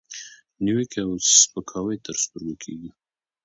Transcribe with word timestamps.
نیوکې 0.63 1.01
او 1.05 1.11
سپکاوي 1.39 1.97
تر 2.05 2.15
سترګو 2.23 2.55
کېږي، 2.63 2.89